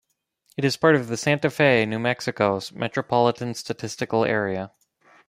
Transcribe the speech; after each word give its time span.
It 0.57 0.65
is 0.65 0.77
part 0.77 0.95
of 0.95 1.09
the 1.09 1.15
Santa 1.15 1.51
Fe, 1.51 1.85
New 1.85 1.99
Mexico 1.99 2.59
Metropolitan 2.73 3.53
Statistical 3.53 4.25
Area. 4.25 4.71